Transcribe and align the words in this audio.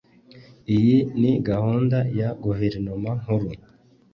iyi 0.75 0.97
ni 1.19 1.31
gahunda 1.47 1.97
ya 2.19 2.29
guverinoma 2.43 3.09
nkuru 3.21 3.49